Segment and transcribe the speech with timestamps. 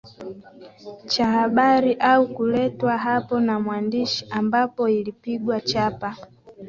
[1.05, 6.15] Cha habari au kuletwa hapo na mwandishi ambapo ilipigwa chapa